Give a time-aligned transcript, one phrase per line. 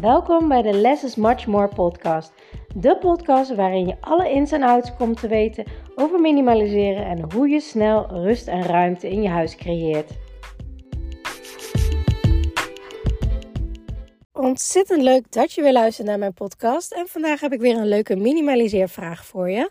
[0.00, 2.32] Welkom bij de Less is Much More podcast.
[2.74, 5.64] De podcast waarin je alle ins en outs komt te weten
[5.94, 10.10] over minimaliseren en hoe je snel rust en ruimte in je huis creëert.
[14.32, 16.92] Ontzettend leuk dat je weer luistert naar mijn podcast.
[16.92, 19.70] En vandaag heb ik weer een leuke minimaliseervraag voor je.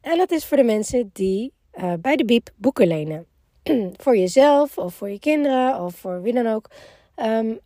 [0.00, 3.26] En dat is voor de mensen die uh, bij de Biep boeken lenen.
[4.02, 6.70] voor jezelf of voor je kinderen of voor wie dan ook.
[7.16, 7.58] Um,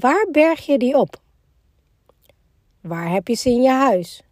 [0.00, 1.24] waar berg je die op?
[2.86, 4.22] Waar heb je ze in je huis?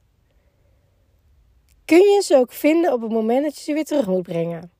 [1.84, 4.70] Kun je ze ook vinden op het moment dat je ze weer terug moet brengen?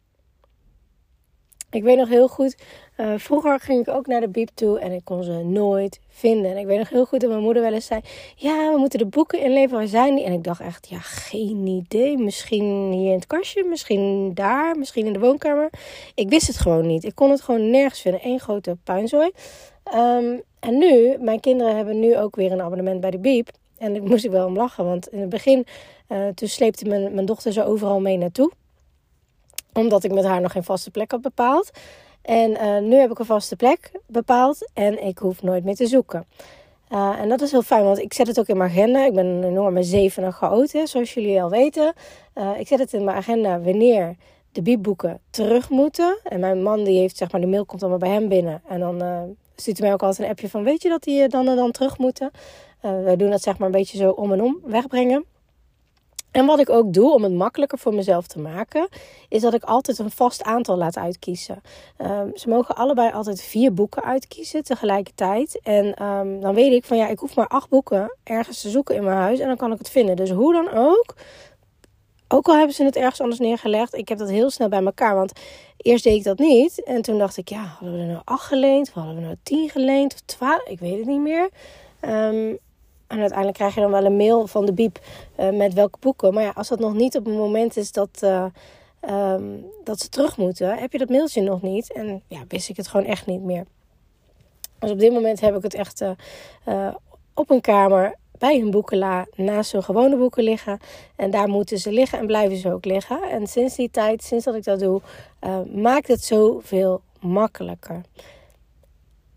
[1.70, 2.56] Ik weet nog heel goed,
[2.96, 6.50] uh, vroeger ging ik ook naar de biep toe en ik kon ze nooit vinden.
[6.50, 8.00] En ik weet nog heel goed dat mijn moeder wel eens zei:
[8.36, 10.24] Ja, we moeten de boeken inleveren, waar zijn die?
[10.24, 12.18] En ik dacht echt: Ja, geen idee.
[12.18, 15.70] Misschien hier in het kastje, misschien daar, misschien in de woonkamer.
[16.14, 17.04] Ik wist het gewoon niet.
[17.04, 18.20] Ik kon het gewoon nergens vinden.
[18.24, 19.30] Eén grote puinzooi.
[19.94, 23.50] Um, en nu, mijn kinderen hebben nu ook weer een abonnement bij de biep.
[23.84, 25.66] En ik moest ik wel om lachen, want in het begin,
[26.08, 28.52] uh, toen sleepte mijn, mijn dochter ze overal mee naartoe.
[29.72, 31.70] Omdat ik met haar nog geen vaste plek had bepaald.
[32.22, 35.86] En uh, nu heb ik een vaste plek bepaald en ik hoef nooit meer te
[35.86, 36.26] zoeken.
[36.90, 39.04] Uh, en dat is heel fijn, want ik zet het ook in mijn agenda.
[39.04, 41.92] Ik ben een enorme zevener chaot, zoals jullie al weten.
[42.58, 44.16] Ik zet het in mijn agenda wanneer
[44.52, 46.18] de biepboeken terug moeten.
[46.22, 48.62] En mijn man die heeft, zeg maar, de mail komt allemaal bij hem binnen.
[48.68, 49.02] En dan
[49.56, 51.98] stuurt mij ook altijd een appje van, weet je dat die dan en dan terug
[51.98, 52.30] moeten?
[52.82, 55.24] Uh, wij doen dat zeg maar een beetje zo om en om wegbrengen.
[56.34, 58.88] En wat ik ook doe om het makkelijker voor mezelf te maken,
[59.28, 61.62] is dat ik altijd een vast aantal laat uitkiezen.
[61.98, 65.60] Um, ze mogen allebei altijd vier boeken uitkiezen tegelijkertijd.
[65.62, 68.94] En um, dan weet ik van ja, ik hoef maar acht boeken ergens te zoeken
[68.94, 70.16] in mijn huis en dan kan ik het vinden.
[70.16, 71.14] Dus hoe dan ook,
[72.28, 75.14] ook al hebben ze het ergens anders neergelegd, ik heb dat heel snel bij elkaar.
[75.14, 75.32] Want
[75.76, 76.82] eerst deed ik dat niet.
[76.82, 78.88] En toen dacht ik, ja, hadden we er nou acht geleend?
[78.88, 80.12] Of hadden we nou tien geleend?
[80.12, 80.68] Of twaalf?
[80.68, 81.50] Ik weet het niet meer.
[82.00, 82.58] Um,
[83.06, 84.98] en uiteindelijk krijg je dan wel een mail van de biep
[85.38, 86.34] uh, met welke boeken.
[86.34, 88.44] Maar ja, als dat nog niet op het moment is dat, uh,
[89.10, 91.92] um, dat ze terug moeten, heb je dat mailtje nog niet.
[91.92, 93.64] En ja, wist ik het gewoon echt niet meer.
[94.78, 96.02] Dus op dit moment heb ik het echt
[96.66, 96.94] uh,
[97.34, 100.78] op een kamer bij hun boekenla naast hun gewone boeken liggen.
[101.16, 103.22] En daar moeten ze liggen en blijven ze ook liggen.
[103.22, 105.00] En sinds die tijd, sinds dat ik dat doe,
[105.74, 108.00] maakt het zoveel makkelijker.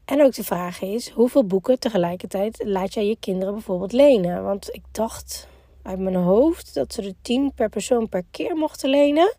[0.06, 4.44] En ook de vraag is, hoeveel boeken tegelijkertijd laat jij je kinderen bijvoorbeeld lenen?
[4.44, 5.48] Want ik dacht
[5.82, 9.36] uit mijn hoofd dat ze er tien per persoon per keer mochten lenen.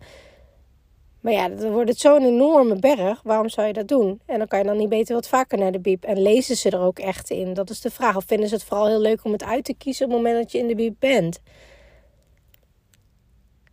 [1.21, 3.23] Maar ja, dan wordt het zo'n enorme berg.
[3.23, 4.21] Waarom zou je dat doen?
[4.27, 6.05] En dan kan je dan niet beter wat vaker naar de biep.
[6.05, 7.55] En lezen ze er ook echt in?
[7.55, 8.17] Dat is de vraag.
[8.17, 10.43] Of vinden ze het vooral heel leuk om het uit te kiezen op het moment
[10.43, 11.41] dat je in de biep bent?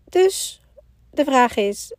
[0.09, 0.61] Dus
[1.11, 1.95] de vraag is,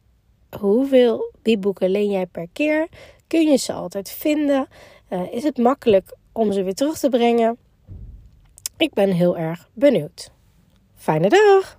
[0.59, 2.89] hoeveel biepboeken leen jij per keer?
[3.27, 4.69] Kun je ze altijd vinden?
[5.11, 7.59] Uh, is het makkelijk om ze weer terug te brengen?
[8.77, 10.31] Ik ben heel erg benieuwd.
[10.95, 11.79] Fijne dag!